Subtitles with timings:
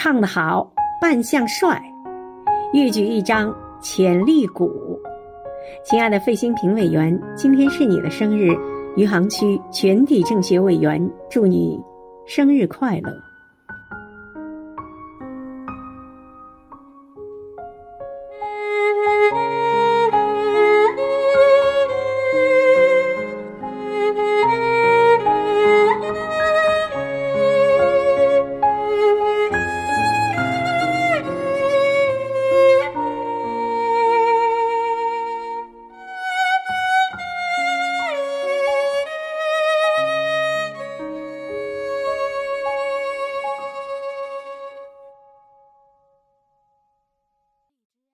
[0.00, 1.82] 唱得好扮相帅。
[2.72, 4.70] 一举一张潜力股
[5.84, 8.56] 亲爱的费兴平委员今天是你的生日
[8.94, 11.76] 余杭区全体政协委员祝你
[12.28, 13.10] 生日快乐。